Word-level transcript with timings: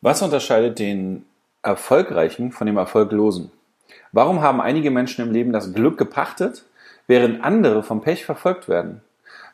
Was 0.00 0.22
unterscheidet 0.22 0.78
den 0.78 1.24
Erfolgreichen 1.62 2.52
von 2.52 2.66
dem 2.66 2.76
Erfolglosen? 2.76 3.50
Warum 4.12 4.42
haben 4.42 4.60
einige 4.60 4.90
Menschen 4.90 5.26
im 5.26 5.32
Leben 5.32 5.52
das 5.52 5.72
Glück 5.72 5.98
gepachtet, 5.98 6.64
während 7.06 7.42
andere 7.42 7.82
vom 7.82 8.00
Pech 8.00 8.24
verfolgt 8.24 8.68
werden? 8.68 9.02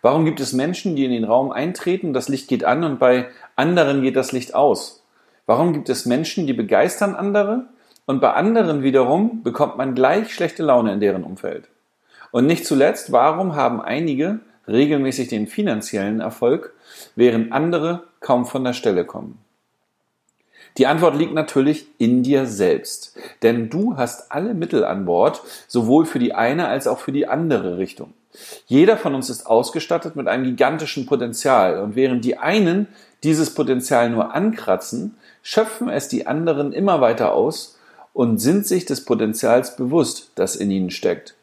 Warum 0.03 0.25
gibt 0.25 0.41
es 0.41 0.53
Menschen, 0.53 0.97
die 0.97 1.05
in 1.05 1.11
den 1.11 1.25
Raum 1.25 1.53
eintreten, 1.53 2.13
das 2.13 2.29
Licht 2.29 2.49
geht 2.49 2.65
an 2.65 2.85
und 2.85 2.99
bei 2.99 3.29
anderen 3.57 4.03
geht 4.03 4.17
das 4.17 4.33
Licht 4.33 4.55
aus? 4.55 5.05
Warum 5.47 5.73
gibt 5.73 5.89
es 5.89 6.07
Menschen, 6.07 6.47
die 6.47 6.53
begeistern 6.53 7.15
andere 7.15 7.65
und 8.07 8.21
bei 8.21 8.33
anderen 8.33 8.83
wiederum 8.83 9.43
bekommt 9.43 9.77
man 9.77 9.95
gleich 9.95 10.33
schlechte 10.33 10.63
Laune 10.63 10.93
in 10.93 11.01
deren 11.01 11.25
Umfeld? 11.25 11.69
Und 12.31 12.47
nicht 12.47 12.67
zuletzt, 12.67 13.13
warum 13.13 13.57
haben 13.57 13.81
einige 13.81 14.41
regelmäßig 14.69 15.29
den 15.29 15.47
finanziellen 15.47 16.21
Erfolg, 16.21 16.73
während 17.17 17.53
andere 17.53 18.05
kaum 18.21 18.47
von 18.47 18.65
der 18.65 18.73
Stelle 18.73 19.05
kommen? 19.05 19.39
Die 20.79 20.87
Antwort 20.87 21.17
liegt 21.17 21.35
natürlich 21.35 21.87
in 21.99 22.23
dir 22.23 22.47
selbst. 22.47 23.17
Denn 23.43 23.71
du 23.71 23.97
hast 23.97 24.31
alle 24.33 24.55
Mittel 24.55 24.85
an 24.85 25.05
Bord, 25.05 25.43
sowohl 25.67 26.07
für 26.07 26.19
die 26.19 26.35
eine 26.35 26.69
als 26.69 26.87
auch 26.87 26.99
für 26.99 27.13
die 27.13 27.27
andere 27.27 27.79
Richtung. 27.79 28.15
Jeder 28.67 28.97
von 28.97 29.15
uns 29.15 29.29
ist 29.29 29.47
ausgestattet 29.47 30.17
mit 30.17 30.29
einem 30.29 30.45
gigantischen 30.45 31.07
Potenzial. 31.07 31.81
Und 31.81 31.97
während 31.97 32.25
die 32.25 32.39
einen 32.39 32.87
dieses 33.23 33.55
Potenzial 33.55 34.11
nur 34.11 34.35
ankratzen, 34.35 35.17
schöpfen 35.43 35.89
es 35.89 36.09
die 36.09 36.27
anderen 36.27 36.73
immer 36.73 37.01
weiter 37.01 37.33
aus 37.33 37.79
und 38.13 38.39
sind 38.39 38.67
sich 38.67 38.85
des 38.87 39.05
Potenzials 39.05 39.77
bewusst, 39.77 40.31
das 40.35 40.57
in 40.57 40.71
ihnen 40.71 40.91
steckt. 40.91 41.35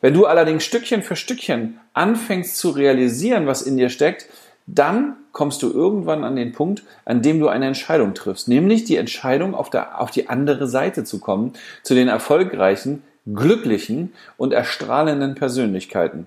Wenn 0.00 0.14
du 0.14 0.26
allerdings 0.26 0.64
Stückchen 0.64 1.02
für 1.02 1.16
Stückchen 1.16 1.80
anfängst 1.92 2.56
zu 2.56 2.70
realisieren, 2.70 3.46
was 3.46 3.62
in 3.62 3.76
dir 3.76 3.88
steckt, 3.88 4.28
dann 4.66 5.16
kommst 5.36 5.62
du 5.62 5.70
irgendwann 5.70 6.24
an 6.24 6.34
den 6.34 6.52
Punkt, 6.52 6.82
an 7.04 7.20
dem 7.20 7.40
du 7.40 7.48
eine 7.48 7.66
Entscheidung 7.66 8.14
triffst, 8.14 8.48
nämlich 8.48 8.84
die 8.84 8.96
Entscheidung, 8.96 9.54
auf, 9.54 9.68
der, 9.68 10.00
auf 10.00 10.10
die 10.10 10.30
andere 10.30 10.66
Seite 10.66 11.04
zu 11.04 11.20
kommen, 11.20 11.52
zu 11.82 11.92
den 11.92 12.08
erfolgreichen, 12.08 13.02
glücklichen 13.26 14.14
und 14.38 14.54
erstrahlenden 14.54 15.34
Persönlichkeiten. 15.34 16.26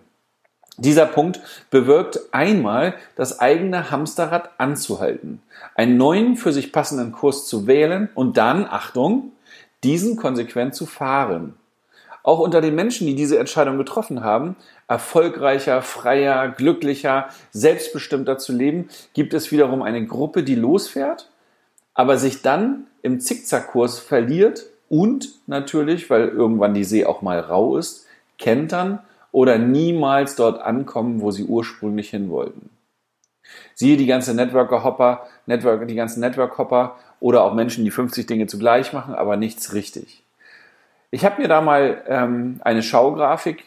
Dieser 0.78 1.08
Punkt 1.08 1.42
bewirkt 1.72 2.20
einmal, 2.34 2.94
das 3.16 3.40
eigene 3.40 3.90
Hamsterrad 3.90 4.52
anzuhalten, 4.60 5.42
einen 5.74 5.98
neuen 5.98 6.36
für 6.36 6.54
sich 6.54 6.72
passenden 6.72 7.12
Kurs 7.12 7.48
zu 7.48 7.66
wählen 7.66 8.10
und 8.14 8.38
dann, 8.38 8.68
Achtung, 8.70 9.32
diesen 9.84 10.18
konsequent 10.18 10.76
zu 10.76 10.86
fahren. 10.86 11.56
Auch 12.24 12.40
unter 12.40 12.62
den 12.62 12.76
Menschen, 12.76 13.08
die 13.08 13.16
diese 13.16 13.40
Entscheidung 13.40 13.78
getroffen 13.78 14.24
haben, 14.24 14.56
erfolgreicher, 14.88 15.82
freier, 15.82 16.50
glücklicher, 16.50 17.30
selbstbestimmter 17.52 18.38
zu 18.38 18.54
leben, 18.54 18.90
gibt 19.14 19.34
es 19.34 19.52
wiederum 19.52 19.82
eine 19.82 20.06
Gruppe, 20.06 20.44
die 20.44 20.56
losfährt, 20.56 21.30
aber 21.94 22.18
sich 22.18 22.42
dann 22.42 22.88
im 23.02 23.20
Zickzackkurs 23.20 24.00
verliert 24.00 24.66
und 24.90 25.30
natürlich, 25.48 26.10
weil 26.10 26.28
irgendwann 26.30 26.74
die 26.74 26.84
See 26.84 27.06
auch 27.06 27.22
mal 27.22 27.40
rau 27.40 27.78
ist, 27.78 28.06
kentern 28.38 29.00
oder 29.32 29.58
niemals 29.58 30.36
dort 30.36 30.62
ankommen, 30.62 31.22
wo 31.22 31.32
sie 31.32 31.44
ursprünglich 31.44 32.10
hin 32.10 32.30
wollten. 32.30 32.70
Siehe 33.76 33.98
die 33.98 34.06
ganze 34.06 34.34
Networker-Hopper, 34.34 35.28
Network, 35.46 35.88
die 35.88 35.96
ganzen 35.96 36.20
Network-Hopper 36.20 36.98
oder 37.20 37.44
auch 37.44 37.54
Menschen, 37.54 37.84
die 37.84 37.92
50 37.92 38.28
Dinge 38.28 38.48
zugleich 38.48 38.94
machen, 38.94 39.14
aber 39.14 39.38
nichts 39.38 39.74
richtig. 39.74 40.24
Ich 41.12 41.26
habe 41.26 41.42
mir 41.42 41.48
da 41.48 41.62
mal 41.62 42.04
ähm, 42.08 42.60
eine 42.64 42.84
Schaugrafik 42.84 43.66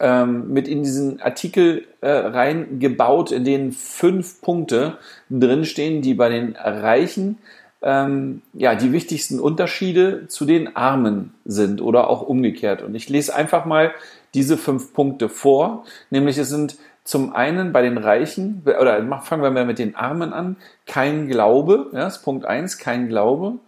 ähm, 0.00 0.52
mit 0.52 0.68
in 0.68 0.82
diesen 0.82 1.20
Artikel 1.20 1.86
äh, 2.00 2.10
reingebaut, 2.10 3.32
in 3.32 3.44
denen 3.44 3.72
fünf 3.72 4.40
Punkte 4.40 4.98
drinstehen, 5.30 6.02
die 6.02 6.14
bei 6.14 6.28
den 6.28 6.56
Reichen 6.56 7.38
ähm, 7.82 8.42
ja 8.52 8.74
die 8.74 8.92
wichtigsten 8.92 9.40
Unterschiede 9.40 10.26
zu 10.28 10.44
den 10.44 10.76
Armen 10.76 11.34
sind 11.44 11.80
oder 11.80 12.08
auch 12.08 12.22
umgekehrt. 12.22 12.82
Und 12.82 12.94
ich 12.94 13.08
lese 13.08 13.34
einfach 13.34 13.64
mal 13.64 13.92
diese 14.32 14.56
fünf 14.56 14.94
Punkte 14.94 15.28
vor, 15.28 15.84
nämlich 16.10 16.38
es 16.38 16.48
sind 16.48 16.76
zum 17.04 17.34
einen 17.34 17.72
bei 17.72 17.82
den 17.82 17.98
Reichen, 17.98 18.62
oder 18.64 18.96
fangen 19.20 19.42
wir 19.42 19.50
mal 19.50 19.66
mit 19.66 19.78
den 19.78 19.94
Armen 19.94 20.32
an, 20.32 20.56
kein 20.86 21.28
Glaube, 21.28 21.90
ja, 21.92 22.00
das 22.00 22.16
ist 22.16 22.22
Punkt 22.22 22.46
eins, 22.46 22.78
kein 22.78 23.08
Glaube. 23.08 23.58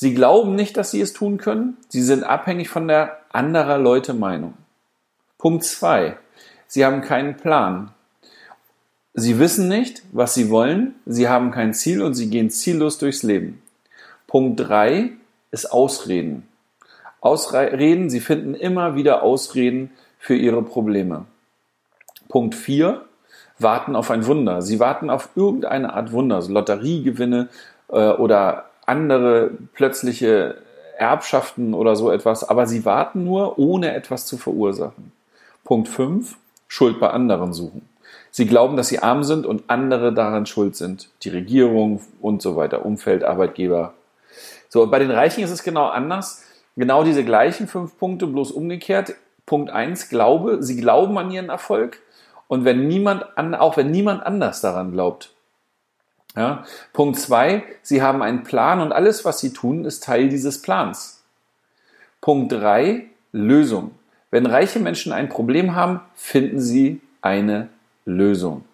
Sie 0.00 0.14
glauben 0.14 0.54
nicht, 0.54 0.76
dass 0.76 0.92
sie 0.92 1.00
es 1.00 1.12
tun 1.12 1.38
können. 1.38 1.76
Sie 1.88 2.02
sind 2.02 2.22
abhängig 2.22 2.68
von 2.68 2.86
der 2.86 3.18
anderer 3.30 3.78
Leute 3.78 4.14
Meinung. 4.14 4.54
Punkt 5.38 5.64
zwei: 5.64 6.16
Sie 6.68 6.86
haben 6.86 7.00
keinen 7.00 7.36
Plan. 7.36 7.90
Sie 9.14 9.40
wissen 9.40 9.66
nicht, 9.66 10.02
was 10.12 10.34
sie 10.34 10.50
wollen. 10.50 10.94
Sie 11.04 11.28
haben 11.28 11.50
kein 11.50 11.74
Ziel 11.74 12.00
und 12.00 12.14
sie 12.14 12.30
gehen 12.30 12.48
ziellos 12.48 12.98
durchs 12.98 13.24
Leben. 13.24 13.60
Punkt 14.28 14.60
drei 14.60 15.10
ist 15.50 15.72
Ausreden. 15.72 16.46
Ausreden, 17.20 18.08
sie 18.08 18.20
finden 18.20 18.54
immer 18.54 18.94
wieder 18.94 19.24
Ausreden 19.24 19.90
für 20.20 20.36
ihre 20.36 20.62
Probleme. 20.62 21.24
Punkt 22.28 22.54
vier 22.54 23.04
warten 23.58 23.96
auf 23.96 24.12
ein 24.12 24.26
Wunder. 24.26 24.62
Sie 24.62 24.78
warten 24.78 25.10
auf 25.10 25.30
irgendeine 25.34 25.92
Art 25.92 26.12
Wunder, 26.12 26.36
also 26.36 26.52
Lotteriegewinne 26.52 27.48
äh, 27.88 28.10
oder 28.10 28.67
andere 28.88 29.50
plötzliche 29.74 30.56
Erbschaften 30.96 31.74
oder 31.74 31.94
so 31.94 32.10
etwas, 32.10 32.48
aber 32.48 32.66
sie 32.66 32.84
warten 32.84 33.24
nur, 33.24 33.58
ohne 33.58 33.94
etwas 33.94 34.26
zu 34.26 34.36
verursachen. 34.36 35.12
Punkt 35.64 35.88
5, 35.88 36.36
Schuld 36.66 36.98
bei 36.98 37.10
anderen 37.10 37.52
suchen. 37.52 37.88
Sie 38.30 38.46
glauben, 38.46 38.76
dass 38.76 38.88
sie 38.88 38.98
arm 38.98 39.24
sind 39.24 39.46
und 39.46 39.64
andere 39.68 40.12
daran 40.12 40.46
schuld 40.46 40.76
sind. 40.76 41.08
Die 41.22 41.28
Regierung 41.28 42.00
und 42.20 42.42
so 42.42 42.56
weiter, 42.56 42.84
Umfeld, 42.84 43.24
Arbeitgeber. 43.24 43.94
So, 44.68 44.86
bei 44.86 44.98
den 44.98 45.10
Reichen 45.10 45.42
ist 45.42 45.50
es 45.50 45.62
genau 45.62 45.86
anders. 45.86 46.44
Genau 46.76 47.04
diese 47.04 47.24
gleichen 47.24 47.66
fünf 47.68 47.98
Punkte, 47.98 48.26
bloß 48.26 48.52
umgekehrt. 48.52 49.14
Punkt 49.46 49.70
1, 49.70 50.08
Glaube. 50.10 50.62
Sie 50.62 50.76
glauben 50.76 51.16
an 51.18 51.30
ihren 51.30 51.48
Erfolg. 51.48 52.00
Und 52.48 52.64
wenn 52.64 52.86
niemand 52.86 53.26
an, 53.36 53.54
auch 53.54 53.76
wenn 53.76 53.90
niemand 53.90 54.24
anders 54.24 54.60
daran 54.60 54.92
glaubt, 54.92 55.32
ja? 56.38 56.64
Punkt 56.92 57.18
zwei, 57.18 57.64
sie 57.82 58.00
haben 58.00 58.22
einen 58.22 58.44
Plan 58.44 58.80
und 58.80 58.92
alles, 58.92 59.24
was 59.24 59.40
sie 59.40 59.52
tun, 59.52 59.84
ist 59.84 60.04
Teil 60.04 60.28
dieses 60.28 60.62
Plans. 60.62 61.22
Punkt 62.20 62.52
drei, 62.52 63.06
Lösung. 63.32 63.90
Wenn 64.30 64.46
reiche 64.46 64.78
Menschen 64.78 65.12
ein 65.12 65.28
Problem 65.28 65.74
haben, 65.74 66.00
finden 66.14 66.60
sie 66.60 67.00
eine 67.20 67.68
Lösung. 68.04 68.64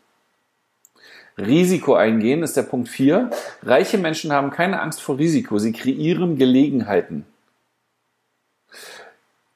Risiko 1.36 1.94
eingehen 1.94 2.42
ist 2.42 2.56
der 2.56 2.62
Punkt 2.62 2.88
vier. 2.88 3.30
Reiche 3.62 3.98
Menschen 3.98 4.32
haben 4.32 4.50
keine 4.50 4.80
Angst 4.80 5.00
vor 5.00 5.18
Risiko. 5.18 5.58
Sie 5.58 5.72
kreieren 5.72 6.38
Gelegenheiten. 6.38 7.26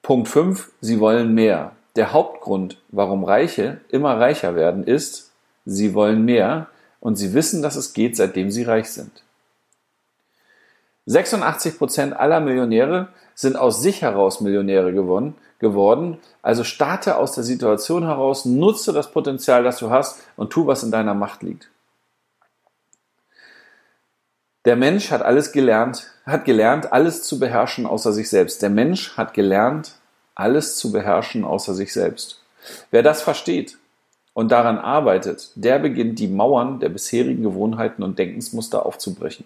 Punkt 0.03 0.29
fünf: 0.29 0.73
Sie 0.81 0.99
wollen 0.99 1.35
mehr. 1.35 1.73
Der 1.95 2.13
Hauptgrund, 2.13 2.81
warum 2.91 3.25
Reiche 3.25 3.81
immer 3.89 4.19
reicher 4.19 4.55
werden, 4.55 4.85
ist, 4.85 5.33
sie 5.65 5.95
wollen 5.95 6.25
mehr, 6.25 6.69
und 7.01 7.17
sie 7.17 7.35
wissen, 7.35 7.63
dass 7.63 7.77
es 7.77 7.93
geht, 7.93 8.17
seitdem 8.17 8.51
sie 8.51 8.65
reich 8.65 8.91
sind. 8.91 9.23
86 11.07 11.79
Prozent 11.79 12.15
aller 12.15 12.41
Millionäre 12.41 13.09
sind 13.35 13.57
aus 13.57 13.81
sich 13.81 14.03
heraus 14.03 14.41
Millionäre 14.41 14.93
gewonnen, 14.93 15.37
geworden. 15.59 16.19
Also 16.43 16.65
starte 16.65 17.17
aus 17.17 17.33
der 17.33 17.45
Situation 17.45 18.05
heraus, 18.05 18.45
nutze 18.45 18.93
das 18.93 19.11
Potenzial, 19.11 19.65
das 19.65 19.79
du 19.79 19.91
hast 19.91 20.21
und 20.37 20.51
tu, 20.51 20.67
was 20.67 20.83
in 20.83 20.91
deiner 20.91 21.15
Macht 21.15 21.43
liegt. 21.43 21.71
Der 24.65 24.77
Mensch 24.77 25.11
hat 25.11 25.23
alles 25.23 25.53
gelernt, 25.53 26.11
hat 26.27 26.45
gelernt, 26.45 26.93
alles 26.93 27.23
zu 27.23 27.39
beherrschen 27.39 27.87
außer 27.87 28.13
sich 28.13 28.29
selbst. 28.29 28.61
Der 28.61 28.69
Mensch 28.69 29.17
hat 29.17 29.33
gelernt, 29.33 29.95
alles 30.35 30.77
zu 30.77 30.93
beherrschen 30.93 31.45
außer 31.45 31.73
sich 31.73 31.93
selbst. 31.93 32.43
Wer 32.91 33.03
das 33.03 33.23
versteht, 33.23 33.79
und 34.35 34.53
daran 34.53 34.79
arbeitet, 34.79 35.51
der 35.55 35.79
beginnt 35.79 36.19
die 36.19 36.29
Mauern 36.29 36.81
der 36.81 36.89
bisherigen 36.89 37.43
Gewohnheiten 37.43 38.03
und 38.03 38.19
Denkensmuster 38.19 38.87
aufzubrechen 38.87 39.45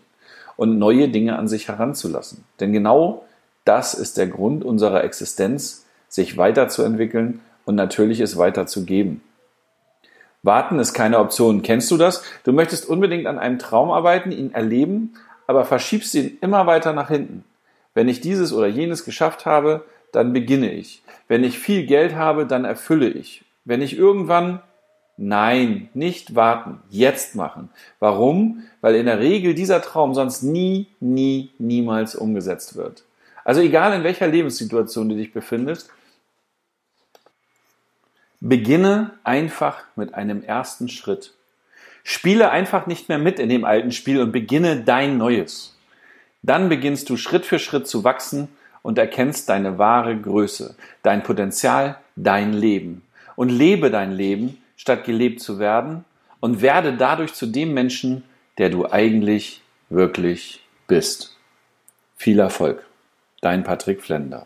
und 0.57 0.79
neue 0.79 1.09
Dinge 1.09 1.39
an 1.39 1.49
sich 1.49 1.69
heranzulassen. 1.69 2.45
Denn 2.61 2.73
genau 2.73 3.25
das 3.65 3.95
ist 3.95 4.19
der 4.19 4.27
Grund 4.27 4.65
unserer 4.65 5.05
Existenz, 5.05 5.87
sich 6.09 6.37
weiterzuentwickeln 6.37 7.41
und 7.65 7.75
natürlich 7.75 8.21
es 8.21 8.37
weiterzugeben. 8.37 9.23
Warten 10.43 10.79
ist 10.79 10.93
keine 10.93 11.21
Option. 11.21 11.63
Kennst 11.63 11.91
du 11.91 11.97
das? 11.97 12.25
Du 12.45 12.53
möchtest 12.53 12.89
unbedingt 12.89 13.27
an 13.27 13.39
einem 13.39 13.59
Traum 13.59 13.91
arbeiten, 13.91 14.33
ihn 14.33 14.53
erleben, 14.53 15.15
aber 15.47 15.65
verschiebst 15.65 16.15
ihn 16.15 16.37
immer 16.41 16.67
weiter 16.67 16.93
nach 16.93 17.09
hinten. 17.09 17.45
Wenn 17.95 18.09
ich 18.09 18.21
dieses 18.21 18.53
oder 18.53 18.67
jenes 18.67 19.05
geschafft 19.05 19.47
habe, 19.47 19.85
dann 20.11 20.33
beginne 20.33 20.73
ich. 20.73 21.03
Wenn 21.29 21.45
ich 21.45 21.59
viel 21.59 21.87
Geld 21.87 22.17
habe, 22.17 22.47
dann 22.47 22.65
erfülle 22.65 23.09
ich. 23.09 23.45
Wenn 23.65 23.83
ich 23.83 23.97
irgendwann 23.97 24.61
Nein, 25.25 25.89
nicht 25.95 26.35
warten, 26.35 26.81
jetzt 26.91 27.37
machen. 27.37 27.69
Warum? 28.01 28.65
Weil 28.81 28.97
in 28.97 29.07
der 29.07 29.21
Regel 29.21 29.55
dieser 29.55 29.81
Traum 29.81 30.15
sonst 30.15 30.43
nie, 30.43 30.89
nie, 30.99 31.51
niemals 31.59 32.17
umgesetzt 32.17 32.75
wird. 32.75 33.05
Also 33.45 33.61
egal 33.61 33.95
in 33.95 34.03
welcher 34.03 34.27
Lebenssituation 34.27 35.09
du 35.09 35.15
dich 35.15 35.33
befindest, 35.33 35.91
beginne 38.41 39.13
einfach 39.23 39.85
mit 39.95 40.13
einem 40.15 40.43
ersten 40.43 40.89
Schritt. 40.89 41.35
Spiele 42.03 42.51
einfach 42.51 42.89
nicht 42.89 43.09
mehr 43.09 43.19
mit 43.19 43.39
in 43.39 43.49
dem 43.49 43.65
alten 43.65 43.93
Spiel 43.93 44.21
und 44.21 44.33
beginne 44.33 44.81
dein 44.81 45.19
neues. 45.19 45.77
Dann 46.43 46.69
beginnst 46.69 47.09
du 47.11 47.17
Schritt 47.17 47.47
für 47.47 47.61
Schritt 47.61 47.87
zu 47.87 48.03
wachsen 48.03 48.49
und 48.83 48.99
erkennst 48.99 49.49
deine 49.49 49.79
wahre 49.79 50.17
Größe, 50.17 50.75
dein 51.05 51.23
Potenzial, 51.23 51.99
dein 52.17 52.53
Leben. 52.53 53.03
Und 53.37 53.51
lebe 53.51 53.89
dein 53.93 54.11
Leben, 54.11 54.59
statt 54.83 55.05
gelebt 55.05 55.41
zu 55.41 55.61
werden 55.61 56.05
und 56.41 56.61
werde 56.61 56.97
dadurch 56.97 57.35
zu 57.35 57.47
dem 57.47 57.73
Menschen, 57.73 58.25
der 58.59 58.69
du 58.69 58.91
eigentlich 58.91 59.63
wirklich 59.91 60.61
bist. 60.89 61.37
Viel 62.17 62.41
Erfolg. 62.41 62.85
Dein 63.43 63.63
Patrick 63.63 64.03
Flender. 64.03 64.45